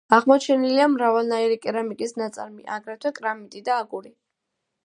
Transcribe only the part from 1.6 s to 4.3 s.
კერამიკის ნაწარმი, აგრეთვე კრამიტი და აგური.